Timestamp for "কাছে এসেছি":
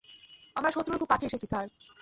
1.09-1.47